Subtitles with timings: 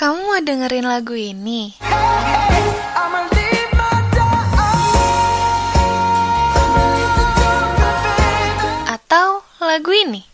[0.00, 1.76] Kamu mau dengerin lagu ini?
[8.88, 10.24] Atau lagu ini?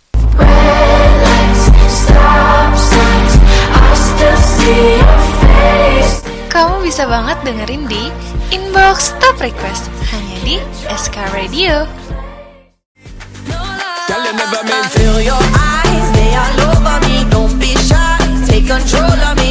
[6.46, 8.14] Kamu bisa banget dengerin di
[8.54, 10.62] Inbox Top Request hanya di
[10.94, 11.90] SK Radio.
[18.86, 19.45] Girl,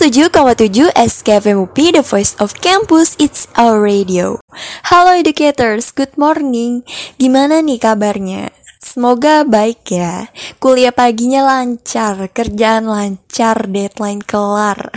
[0.00, 4.40] 107,7 SKFM UPI, The Voice of Campus, It's Our Radio.
[4.88, 6.88] Halo educators, good morning.
[7.20, 8.48] Gimana nih kabarnya?
[8.80, 10.32] Semoga baik ya.
[10.56, 14.88] Kuliah paginya lancar, kerjaan lancar, deadline kelar.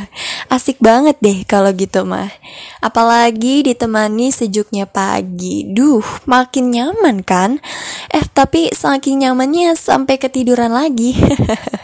[0.56, 2.32] Asik banget deh kalau gitu mah.
[2.80, 5.68] Apalagi ditemani sejuknya pagi.
[5.68, 7.60] Duh, makin nyaman kan?
[8.08, 11.12] Eh, tapi saking nyamannya sampai ketiduran lagi.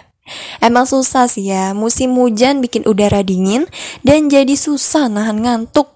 [0.63, 3.67] Emang susah sih ya, musim hujan bikin udara dingin
[4.07, 5.93] dan jadi susah nahan ngantuk.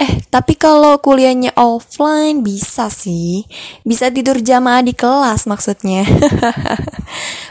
[0.00, 3.44] Eh, tapi kalau kuliahnya offline bisa sih.
[3.84, 6.08] Bisa tidur jamaah di kelas maksudnya.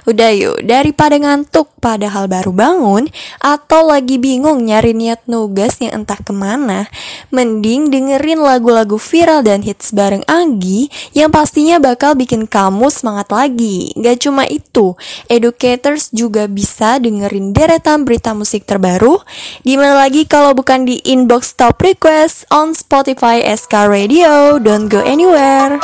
[0.10, 3.08] Udah yuk, daripada ngantuk padahal baru bangun
[3.40, 6.88] atau lagi bingung nyari niat nugas yang entah ke mana,
[7.32, 13.96] mending dengerin lagu-lagu viral dan hits bareng Anggi yang pastinya bakal bikin kamu semangat lagi.
[13.98, 14.96] Gak cuma itu,
[15.32, 19.22] educators juga bisa dengerin deretan berita musik terbaru.
[19.64, 24.58] Di mana lagi kalau bukan di inbox top request on Spotify SK Radio.
[24.60, 25.80] Don't go anywhere.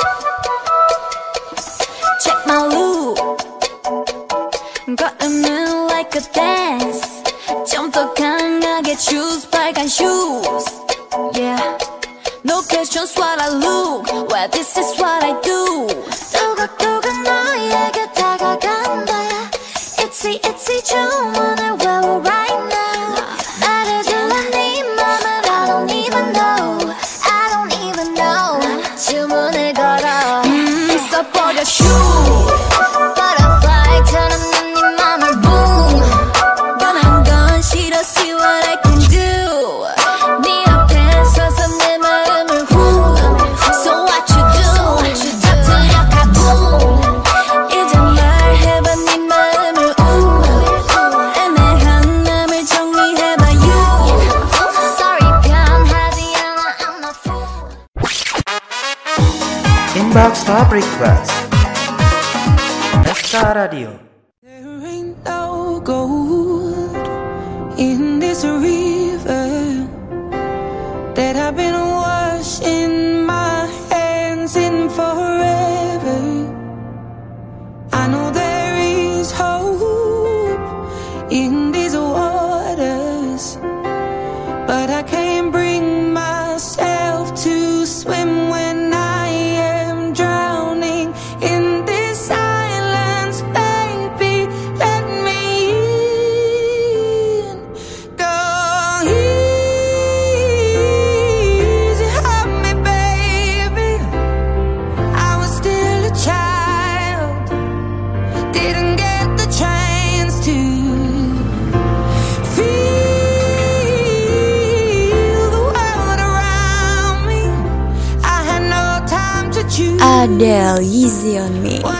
[4.97, 7.23] 걸으면 like a dance.
[7.67, 10.65] 좀 더 강하게 choose 빨간 shoes.
[11.34, 11.78] Yeah.
[12.43, 14.06] No questions what I look.
[14.31, 15.87] Well, this is what I do.
[16.33, 19.12] 또각또각 너에게 다가간다.
[20.01, 20.95] Itsy itsy 주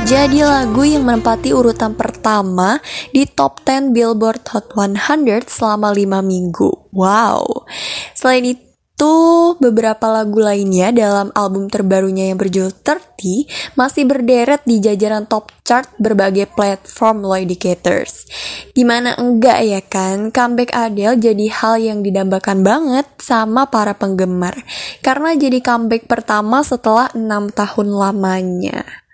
[0.06, 2.78] Jadi lagu yang menempati urutan pertama
[3.10, 7.66] di top 10 Billboard Hot 100 selama 5 minggu Wow
[8.14, 9.18] Selain itu,
[9.58, 15.90] beberapa lagu lainnya dalam album terbarunya yang berjudul 30 masih berderet di jajaran top chart
[15.98, 18.30] berbagai platform low indicators.
[18.78, 24.54] Di mana enggak ya kan, comeback Adele jadi hal yang didambakan banget sama para penggemar.
[25.02, 29.05] Karena jadi comeback pertama setelah 6 tahun lamanya.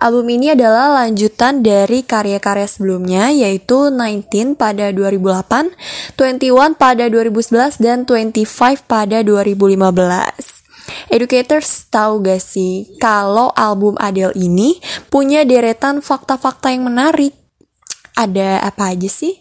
[0.00, 5.72] Album ini adalah lanjutan dari karya-karya sebelumnya yaitu 19 pada 2008,
[6.16, 10.64] 21 pada 2011, dan 25 pada 2015.
[11.12, 14.80] Educators tahu gak sih kalau album Adele ini
[15.12, 17.42] punya deretan fakta-fakta yang menarik?
[18.16, 19.40] ada apa aja sih?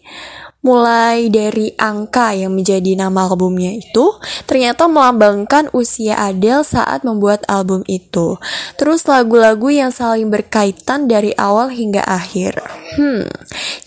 [0.61, 4.13] Mulai dari angka yang menjadi nama albumnya itu
[4.45, 8.37] ternyata melambangkan usia Adele saat membuat album itu.
[8.77, 12.61] Terus lagu-lagu yang saling berkaitan dari awal hingga akhir.
[12.93, 13.25] Hmm,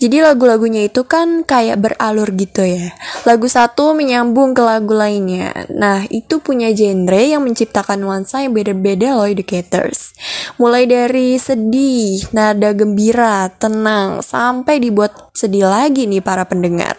[0.03, 2.91] jadi lagu-lagunya itu kan kayak beralur gitu ya.
[3.23, 5.55] Lagu satu menyambung ke lagu lainnya.
[5.71, 10.11] Nah, itu punya genre yang menciptakan nuansa yang beda-beda loh educators.
[10.59, 16.95] Mulai dari sedih, nada gembira, tenang, sampai dibuat sedih lagi nih para pendengar.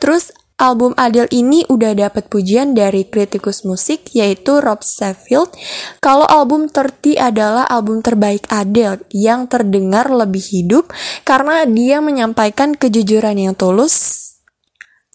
[0.00, 5.54] Terus album Adele ini udah dapat pujian dari kritikus musik yaitu Rob Sheffield
[6.02, 10.90] kalau album 30 adalah album terbaik Adele yang terdengar lebih hidup
[11.22, 14.27] karena dia menyampaikan kejujuran yang tulus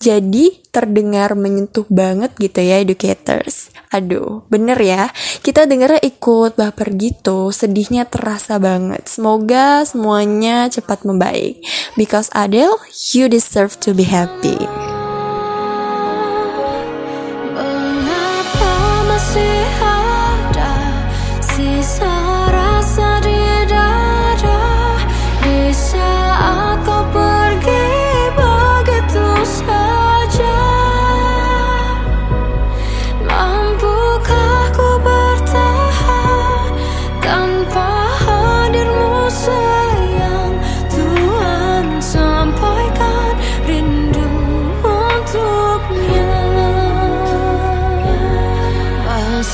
[0.03, 3.71] jadi terdengar menyentuh banget gitu ya educators.
[3.95, 5.07] Aduh, bener ya.
[5.39, 9.07] Kita dengernya ikut baper gitu, sedihnya terasa banget.
[9.07, 11.63] Semoga semuanya cepat membaik.
[11.95, 12.75] Because Adele,
[13.15, 14.92] you deserve to be happy.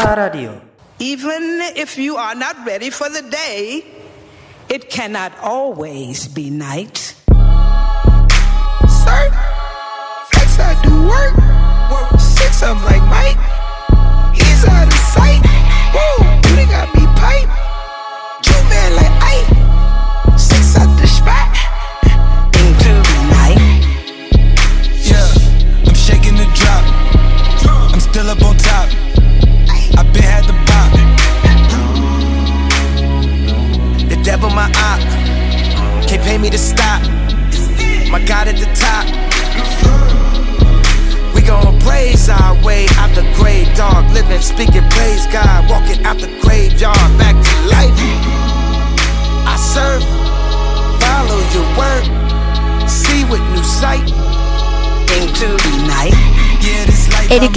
[0.00, 0.60] SK Radio
[0.98, 3.84] Even if you are not ready for the day,
[4.68, 6.96] it cannot always be night.
[8.88, 9.22] Sir,
[10.30, 11.34] flex I do work.
[12.20, 13.40] Six of 'em like Mike.
[14.36, 15.42] He's out of sight.
[15.96, 16.29] Whoa,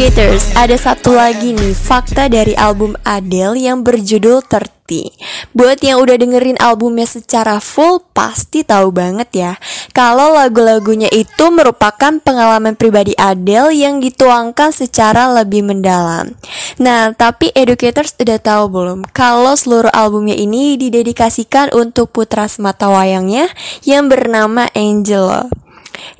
[0.04, 0.36] living.
[0.60, 5.16] ada satu lagi nih fakta dari album Adele yang berjudul 30.
[5.56, 9.54] Buat yang udah dengerin albumnya secara full, pasti tahu banget ya.
[9.96, 16.36] Kalau lagu-lagunya itu merupakan pengalaman pribadi Adele yang dituangkan secara lebih mendalam.
[16.84, 23.48] Nah, tapi educators udah tahu belum kalau seluruh albumnya ini didedikasikan untuk putra semata wayangnya
[23.88, 25.48] yang bernama Angelo.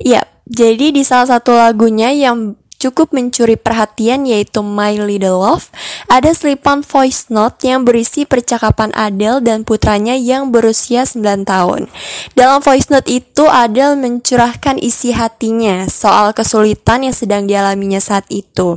[0.00, 5.72] Yap, jadi di salah satu lagunya yang cukup mencuri perhatian yaitu My Little Love,
[6.12, 11.88] ada selipan voice note yang berisi percakapan Adele dan putranya yang berusia 9 tahun.
[12.36, 18.76] Dalam voice note itu Adele mencurahkan isi hatinya soal kesulitan yang sedang dialaminya saat itu.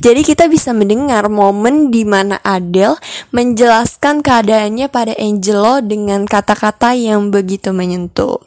[0.00, 2.96] Jadi kita bisa mendengar momen di mana Adele
[3.36, 8.40] menjelaskan keadaannya pada Angelo dengan kata-kata yang begitu menyentuh.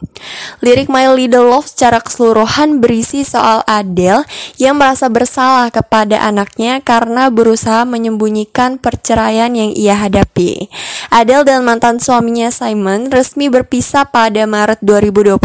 [0.66, 4.26] Lirik My Little Love secara keseluruhan berisi soal Adele
[4.58, 10.72] yang merasa bersalah kepada anaknya karena berusaha menyembunyikan perceraian yang ia hadapi.
[11.12, 15.44] Adele dan mantan suaminya Simon resmi berpisah pada Maret 2021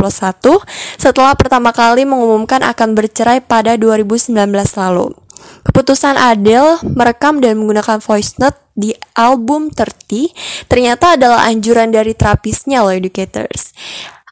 [0.94, 4.30] setelah pertama kali mengumumkan akan bercerai pada 2019
[4.78, 5.10] lalu.
[5.66, 12.86] Keputusan Adele merekam dan menggunakan voice note di album 30 ternyata adalah anjuran dari terapisnya
[12.86, 13.74] loh educators.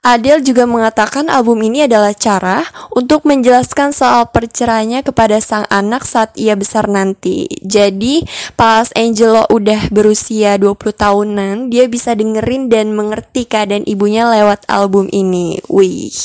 [0.00, 2.64] Adele juga mengatakan album ini adalah cara
[2.97, 7.45] untuk menjelaskan soal perceraiannya kepada sang anak saat ia besar nanti.
[7.61, 8.25] Jadi,
[8.57, 15.04] pas Angelo udah berusia 20 tahunan, dia bisa dengerin dan mengerti keadaan ibunya lewat album
[15.12, 15.61] ini.
[15.69, 16.16] Wih,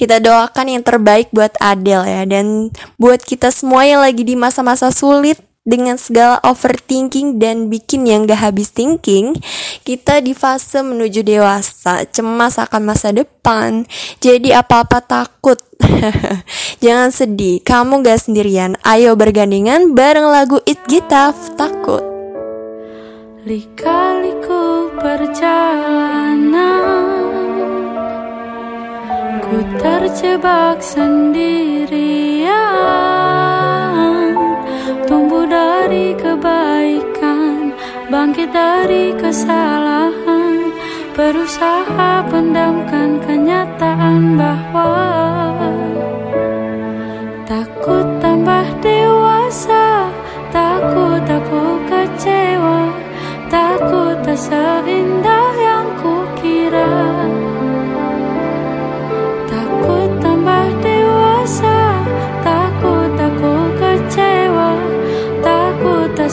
[0.00, 2.22] kita doakan yang terbaik buat Adele ya.
[2.24, 5.36] Dan buat kita semua yang lagi di masa-masa sulit,
[5.68, 9.36] dengan segala overthinking dan bikin yang gak habis thinking,
[9.84, 13.84] kita di fase menuju dewasa, cemas akan masa depan,
[14.24, 15.60] jadi apa-apa takut.
[16.84, 18.80] Jangan sedih, kamu gak sendirian.
[18.80, 22.00] Ayo bergandengan bareng lagu It Gita Takut.
[23.44, 26.48] Lika-liku perjalanan
[29.48, 32.28] Ku terjebak sendirian
[35.08, 37.72] Tumbuh dari kebaikan
[38.12, 40.68] Bangkit dari kesalahan.
[41.16, 45.27] Berusaha pendamkan kenyataan bahwa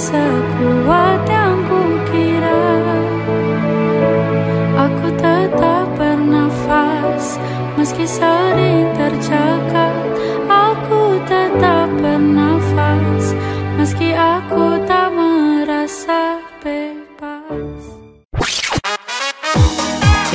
[0.05, 2.61] sekuat yang kukira.
[4.75, 7.41] Aku tetap bernafas
[7.79, 10.05] Meski sering tercekat
[10.45, 13.33] Aku tetap bernafas
[13.79, 17.81] Meski aku tak merasa bebas.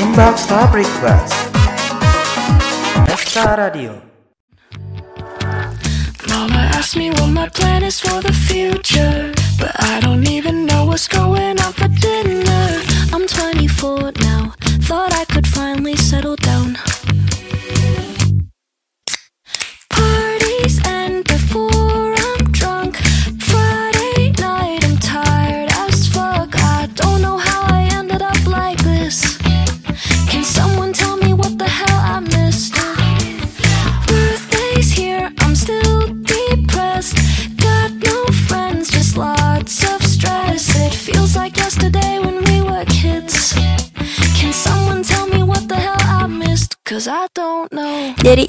[0.00, 1.34] Inbox Top Request.
[3.10, 3.92] SK Radio.
[6.28, 10.19] Mama asked me what my plan is for the future, but I don't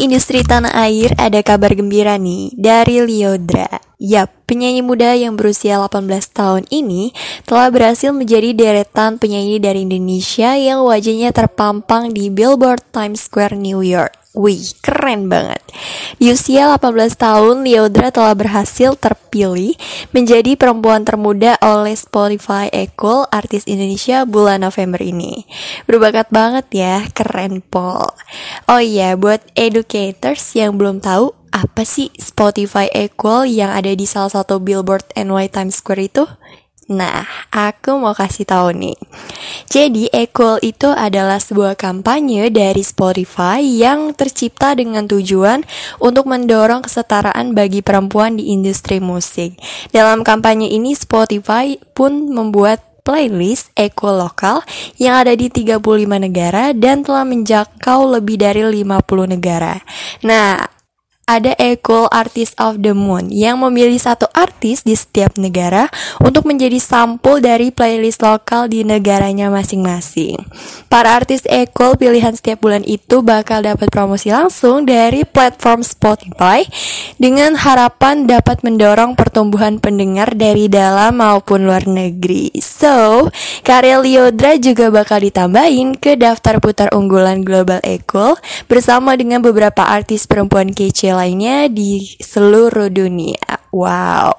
[0.02, 3.70] industri tanah air ada kabar gembira nih dari Liodra.
[4.02, 7.14] Yap, penyanyi muda yang berusia 18 tahun ini
[7.46, 13.86] telah berhasil menjadi deretan penyanyi dari Indonesia yang wajahnya terpampang di Billboard Times Square New
[13.86, 14.21] York.
[14.32, 15.60] Wih, keren banget.
[16.16, 19.76] Di usia 18 tahun, Liodra telah berhasil terpilih
[20.16, 25.44] menjadi perempuan termuda oleh Spotify Equal Artis Indonesia bulan November ini.
[25.84, 28.08] Berbakat banget ya, keren Pol.
[28.72, 34.32] Oh iya, buat educators yang belum tahu, apa sih Spotify Equal yang ada di salah
[34.32, 36.24] satu billboard NY Times Square itu?
[36.92, 37.24] Nah,
[37.56, 39.00] aku mau kasih tahu nih.
[39.72, 45.64] Jadi, Equal itu adalah sebuah kampanye dari Spotify yang tercipta dengan tujuan
[46.04, 49.56] untuk mendorong kesetaraan bagi perempuan di industri musik.
[49.96, 54.62] Dalam kampanye ini, Spotify pun membuat playlist Equal lokal
[55.00, 55.80] yang ada di 35
[56.20, 59.80] negara dan telah menjangkau lebih dari 50 negara.
[60.28, 60.81] Nah,
[61.32, 65.88] ada Equal Artist of the Moon yang memilih satu artis di setiap negara
[66.20, 70.44] untuk menjadi sampul dari playlist lokal di negaranya masing-masing.
[70.92, 76.68] Para artis Equal pilihan setiap bulan itu bakal dapat promosi langsung dari platform Spotify
[77.16, 82.52] dengan harapan dapat mendorong pertumbuhan pendengar dari dalam maupun luar negeri.
[82.60, 83.32] So,
[83.64, 88.36] karya Liodra juga bakal ditambahin ke daftar putar unggulan Global Equal
[88.68, 93.62] bersama dengan beberapa artis perempuan kece lainnya di seluruh dunia.
[93.70, 94.34] Wow.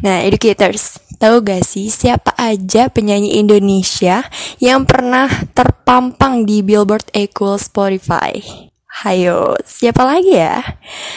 [0.00, 4.22] Nah, educators, tahu gak sih siapa aja penyanyi Indonesia
[4.62, 8.38] yang pernah terpampang di Billboard Equal Spotify?
[9.02, 10.62] Hayo, siapa lagi ya?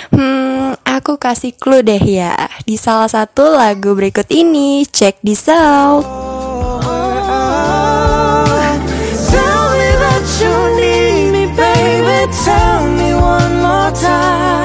[0.10, 2.34] Hmm, aku kasih clue deh ya.
[2.66, 6.08] Di salah satu lagu berikut ini, check this out.
[12.44, 14.65] Tell me one more time.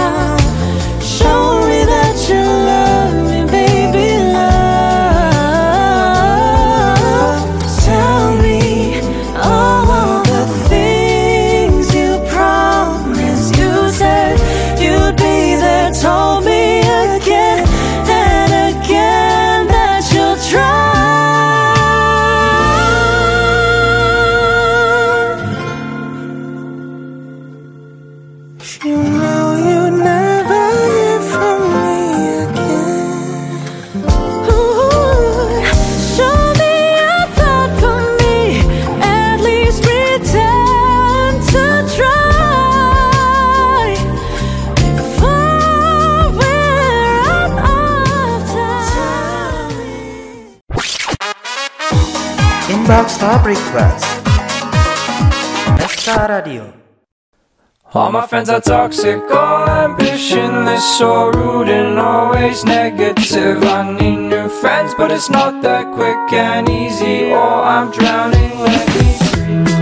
[58.30, 63.60] Friends are toxic, all ambitionless, so rude and always negative.
[63.64, 67.32] I need new friends, but it's not that quick and easy.
[67.32, 69.08] Or I'm drowning, let me.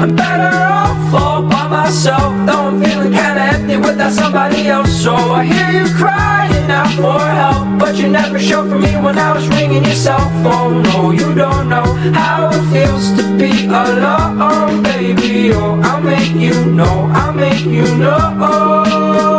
[0.00, 4.92] I'm better off all by myself, though I'm feeling kinda empty without somebody else.
[5.04, 9.18] So I hear you crying out for help, but you never showed for me when
[9.18, 10.82] I was ringing your cell phone.
[10.82, 15.52] No, you don't know how it feels to be alone, baby.
[15.54, 19.37] Oh, I'll make you know, I'll make you know.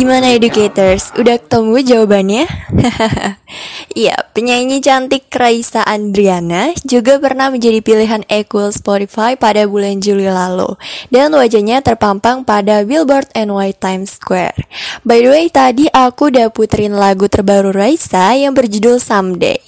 [0.00, 1.12] Gimana educators?
[1.20, 2.48] Udah ketemu jawabannya?
[3.90, 10.78] Iya, penyanyi cantik Raisa Andriana juga pernah menjadi pilihan Equal Spotify pada bulan Juli lalu
[11.10, 14.54] dan wajahnya terpampang pada Billboard NY Times Square.
[15.02, 19.58] By the way, tadi aku udah puterin lagu terbaru Raisa yang berjudul Someday.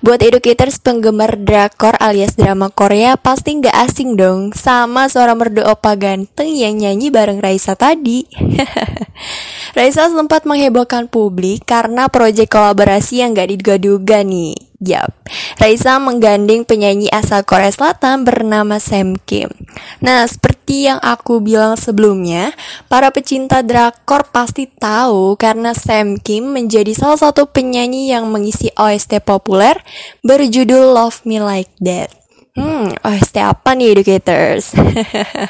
[0.00, 5.92] Buat educators penggemar drakor alias drama Korea pasti nggak asing dong sama suara merdu opa
[6.00, 8.24] ganteng yang nyanyi bareng Raisa tadi.
[9.76, 14.56] Raisa sempat menghebohkan publik karena proyek kolaborasi yang gak diduga-duga nih.
[14.80, 15.12] Yap,
[15.60, 19.52] Raisa menggandeng penyanyi asal Korea Selatan bernama Sam Kim.
[20.00, 22.56] Nah, seperti yang aku bilang sebelumnya,
[22.88, 29.20] para pecinta drakor pasti tahu karena Sam Kim menjadi salah satu penyanyi yang mengisi OST
[29.20, 29.76] populer
[30.24, 32.16] berjudul Love Me Like That.
[32.56, 34.72] Hmm, OST apa nih educators?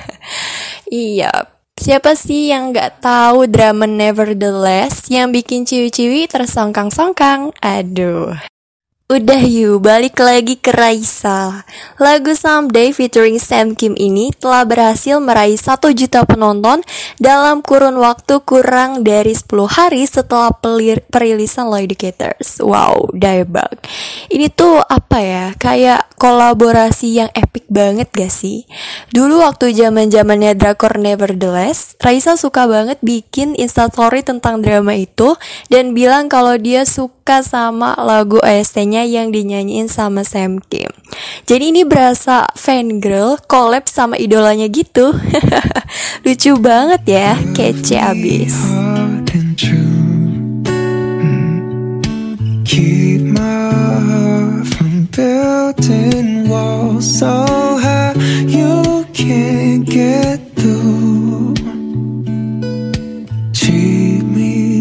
[0.91, 1.31] iya,
[1.77, 7.53] Siapa sih yang gak tahu drama Nevertheless yang bikin ciwi-ciwi tersongkang-songkang?
[7.61, 8.33] Aduh.
[9.07, 11.63] Udah yuk, balik lagi ke Raisa.
[11.95, 16.83] Lagu Someday featuring Sam Kim ini telah berhasil meraih 1 juta penonton
[17.23, 20.51] dalam kurun waktu kurang dari 10 hari setelah
[21.07, 22.59] perilisan Law Educators.
[22.59, 23.79] Wow, debak.
[24.27, 28.67] Ini tuh apa ya, kayak kolaborasi yang epic banget gak sih?
[29.15, 35.39] Dulu waktu zaman zamannya drakor Nevertheless, Raisa suka banget bikin instastory tentang drama itu
[35.71, 40.89] dan bilang kalau dia suka sama lagu OST-nya yang dinyanyiin sama Sam Kim.
[41.51, 45.11] Jadi ini berasa fangirl collab sama idolanya gitu.
[46.25, 48.55] Lucu banget ya, kece abis.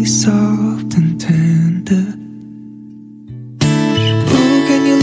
[0.06, 0.65] So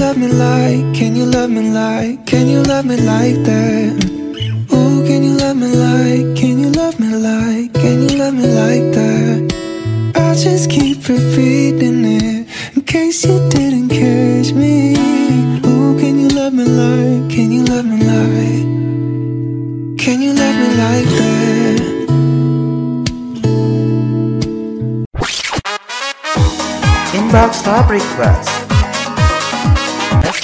[0.04, 4.04] love me like, can you love me like, can you love me like that?
[4.74, 8.48] Ooh, can you love me like, can you love me like, can you love me
[8.62, 9.39] like that?
[10.16, 14.92] I just keep repeating it in case you didn't catch me.
[15.70, 18.66] Ooh, can you love me like, can you love me like,
[20.04, 21.80] can you love me like that?
[27.16, 28.62] Inbox Top Request.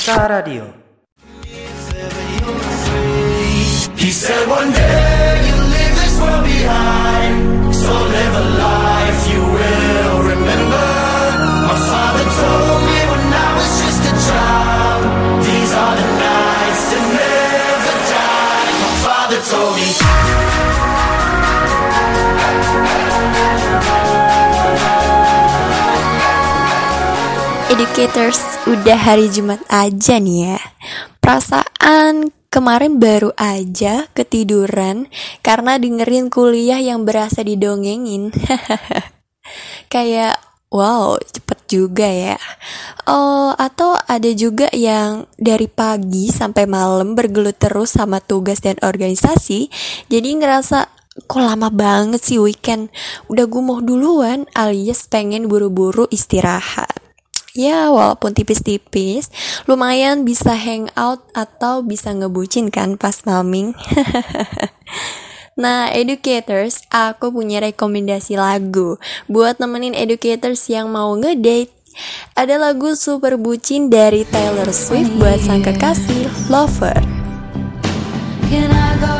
[0.10, 0.74] Esta Radio.
[3.96, 10.18] He said one day you leave this world behind So live a life you will
[10.34, 10.90] remember.
[11.70, 15.02] My father told me when I was just a child
[15.46, 18.72] These are the nights that never die.
[18.82, 19.90] My father told me
[27.70, 30.58] Educators, udah hari Jumat aja nih ya.
[31.22, 35.06] Perasaan kemarin baru aja ketiduran
[35.46, 38.34] karena dengerin kuliah yang berasa didongengin.
[39.94, 40.42] Kayak
[40.74, 42.42] wow, cepet juga ya.
[43.06, 49.70] Oh, atau ada juga yang dari pagi sampai malam bergelut terus sama tugas dan organisasi,
[50.10, 50.90] jadi ngerasa
[51.30, 52.90] kok lama banget sih weekend.
[53.30, 56.99] Udah gumoh duluan alias pengen buru-buru istirahat.
[57.58, 59.34] Ya, walaupun tipis-tipis,
[59.66, 63.74] lumayan bisa hangout atau bisa ngebucin kan pas maming.
[65.62, 71.74] nah, educators, aku punya rekomendasi lagu buat nemenin educators yang mau ngedate.
[72.38, 76.96] Ada lagu super bucin dari Taylor Swift buat sang kekasih, Lover.
[78.50, 79.19] Can I go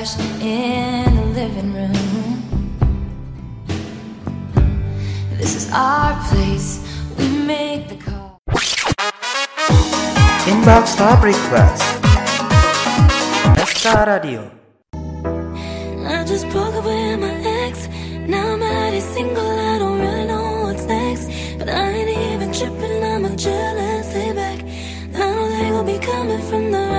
[0.00, 1.92] crash in the living room.
[5.36, 6.80] This is our place,
[7.18, 8.38] we make the call.
[10.48, 11.82] Inbox Top Request
[13.68, 14.50] SK Radio
[16.06, 17.34] I just broke up with my
[17.66, 17.88] ex.
[18.26, 21.28] Now I'm already single, I don't really know what's next.
[21.58, 24.60] But I ain't even tripping, I'm a jealous lay back.
[25.14, 26.89] I know they gon' be coming from the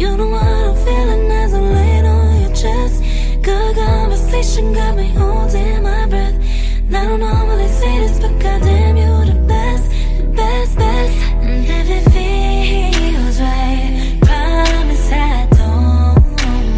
[0.00, 3.04] You know what I'm feeling as I'm laying on your chest.
[3.44, 6.40] Good conversation got me holding my breath.
[6.88, 9.92] And I don't normally say this, but goddamn, you the best,
[10.32, 11.16] best, best.
[11.44, 16.24] And if it feels right, promise I don't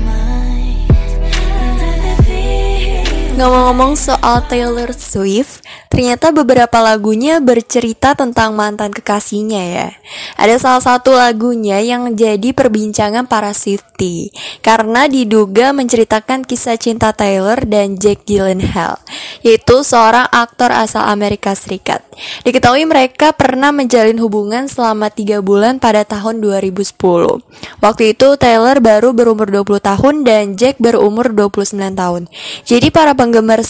[0.02, 0.90] mind.
[0.90, 5.62] And if it feels Ngomong-ngomong soal Taylor Swift,
[6.02, 9.88] ternyata beberapa lagunya bercerita tentang mantan kekasihnya ya.
[10.34, 14.34] Ada salah satu lagunya yang jadi perbincangan para Swiftie
[14.66, 18.98] karena diduga menceritakan kisah cinta Taylor dan Jack Gyllenhaal,
[19.46, 22.02] yaitu seorang aktor asal Amerika Serikat.
[22.42, 26.82] Diketahui mereka pernah menjalin hubungan selama 3 bulan pada tahun 2010.
[27.78, 32.26] Waktu itu Taylor baru berumur 20 tahun dan Jack berumur 29 tahun.
[32.66, 33.62] Jadi para penggemar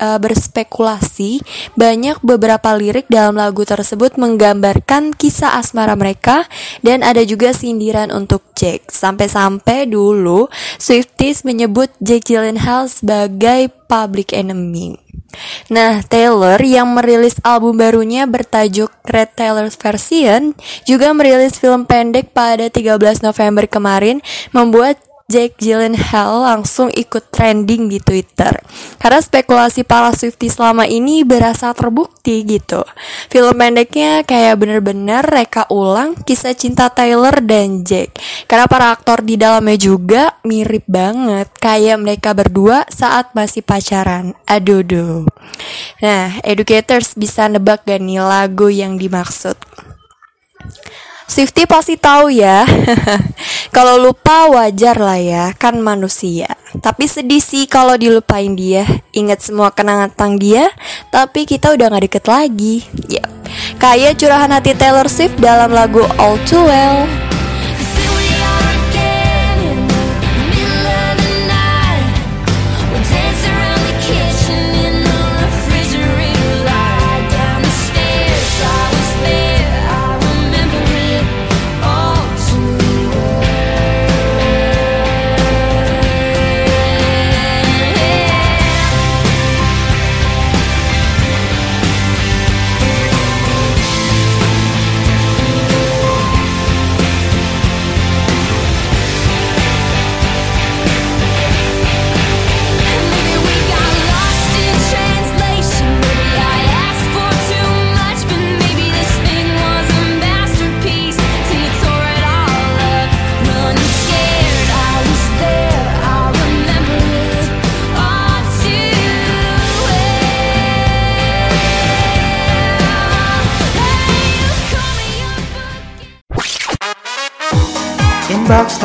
[0.00, 1.40] uh, berspekulasi
[1.74, 6.44] banyak beberapa lirik dalam lagu tersebut menggambarkan kisah asmara mereka
[6.84, 8.88] dan ada juga sindiran untuk Jack.
[8.88, 10.48] Sampai-sampai dulu
[10.80, 14.96] Swifties menyebut Jack Gyllenhaal sebagai public enemy.
[15.68, 20.56] Nah, Taylor yang merilis album barunya bertajuk Red Taylor's Version
[20.88, 24.24] juga merilis film pendek pada 13 November kemarin
[24.56, 28.54] membuat Jack Gyllenhaal langsung ikut trending di Twitter.
[29.02, 32.86] Karena spekulasi para Swiftie selama ini berasa terbukti gitu.
[33.26, 38.14] Film pendeknya kayak bener-bener reka ulang kisah cinta Taylor dan Jack.
[38.46, 44.38] Karena para aktor di dalamnya juga mirip banget Kayak mereka berdua saat masih pacaran.
[44.46, 45.26] Aduh duh.
[45.98, 49.58] Nah, educators bisa nebak gak nih lagu yang dimaksud?
[51.26, 52.62] Swifty pasti tahu ya.
[53.76, 56.46] kalau lupa wajar lah ya, kan manusia.
[56.78, 58.86] Tapi sedih sih kalau dilupain dia.
[59.10, 60.70] Ingat semua kenangan tentang dia,
[61.10, 62.86] tapi kita udah gak deket lagi.
[63.10, 63.26] Yap.
[63.82, 67.25] Kayak curahan hati Taylor Swift dalam lagu All Too Well.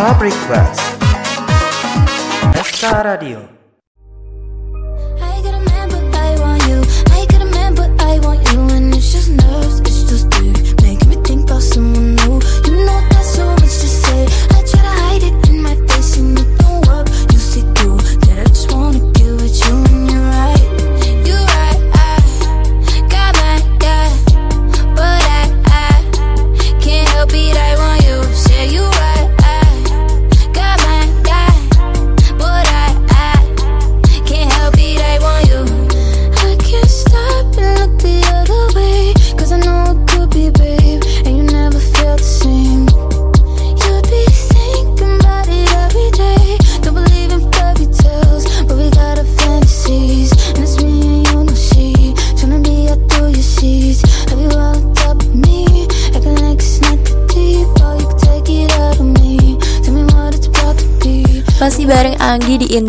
[0.02, 0.82] Top Request
[2.58, 3.61] SK Radio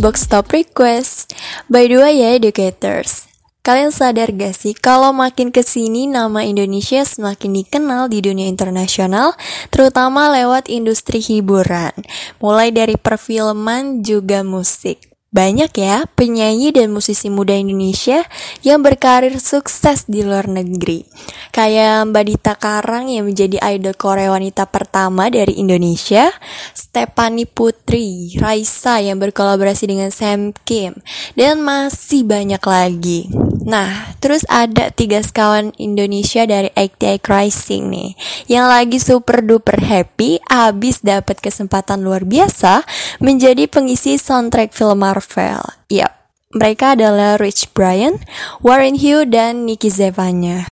[0.03, 1.31] inbox top request.
[1.71, 3.31] By the way ya educators,
[3.63, 9.39] kalian sadar gak sih kalau makin ke sini nama Indonesia semakin dikenal di dunia internasional,
[9.71, 11.95] terutama lewat industri hiburan,
[12.43, 15.12] mulai dari perfilman juga musik.
[15.33, 18.21] Banyak ya penyanyi dan musisi muda Indonesia
[18.61, 21.09] yang berkarir sukses di luar negeri.
[21.49, 26.29] Kayak Mbak Dita Karang yang menjadi idol Korea wanita pertama dari Indonesia,
[26.77, 31.01] Stephanie Putri, Raisa yang berkolaborasi dengan Sam Kim,
[31.33, 33.33] dan masih banyak lagi.
[33.63, 38.11] Nah, terus ada tiga sekawan Indonesia dari ATI Rising nih,
[38.51, 42.83] yang lagi super duper happy abis dapat kesempatan luar biasa
[43.23, 45.63] menjadi pengisi soundtrack film Marvel.
[45.87, 46.11] Yap,
[46.51, 48.19] mereka adalah Rich Brian,
[48.67, 50.72] Warren Hugh, dan Nicky Zevanya.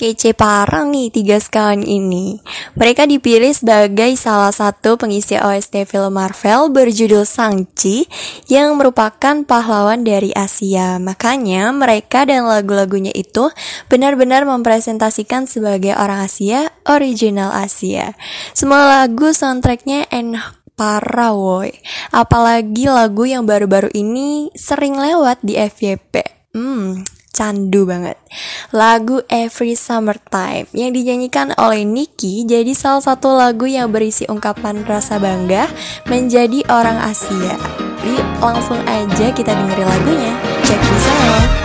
[0.00, 2.40] Kece parah nih tiga sekawan ini.
[2.72, 8.08] Mereka dipilih sebagai salah satu pengisi OST film Marvel berjudul Shang-Chi
[8.48, 10.96] yang merupakan pahlawan dari Asia.
[10.96, 13.52] Makanya mereka dan lagu-lagunya itu
[13.92, 18.16] benar-benar mempresentasikan sebagai orang Asia, original Asia.
[18.56, 21.76] Semua lagu soundtracknya enak parah woy.
[22.08, 26.24] Apalagi lagu yang baru-baru ini sering lewat di FYP.
[26.56, 28.18] Hmm, candu banget.
[28.74, 35.16] Lagu Every Summertime yang dinyanyikan oleh Nicky jadi salah satu lagu yang berisi ungkapan rasa
[35.16, 35.70] bangga
[36.10, 37.56] menjadi orang Asia.
[38.04, 40.32] Yuk langsung aja kita dengerin lagunya.
[40.64, 41.60] Check this out.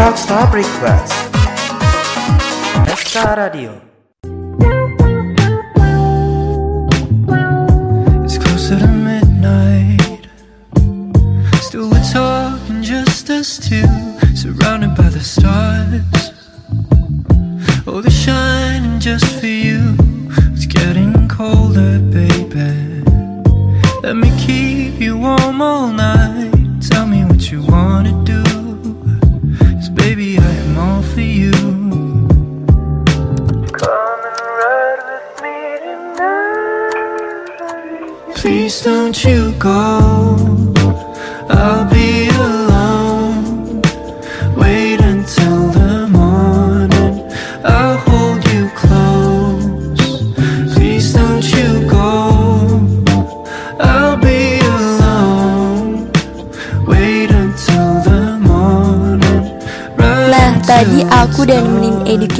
[0.00, 1.12] Inbox Top Request
[2.88, 3.89] SK Radio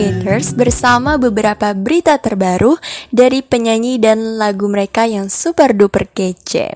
[0.01, 2.81] Educators bersama beberapa berita terbaru
[3.13, 6.73] dari penyanyi dan lagu mereka yang super duper kece.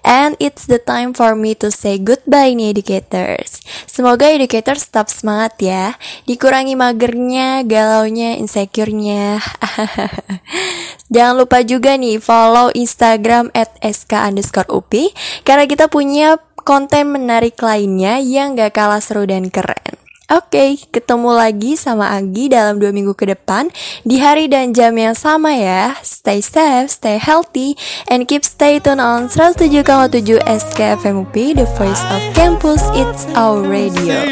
[0.00, 3.60] And it's the time for me to say goodbye nih Educators.
[3.84, 6.00] Semoga Educators tetap semangat ya.
[6.24, 9.36] Dikurangi magernya, galaunya, insecure-nya.
[11.12, 13.76] Jangan lupa juga nih follow Instagram at
[15.44, 20.01] karena kita punya konten menarik lainnya yang gak kalah seru dan keren.
[20.32, 23.68] Oke, ketemu lagi sama Agi dalam dua minggu ke depan
[24.00, 25.92] di hari dan jam yang sama ya.
[26.00, 27.76] Stay safe, stay healthy,
[28.08, 29.84] and keep stay tune on 107,7
[30.40, 34.24] SKFMUP, the voice of campus, it's our radio.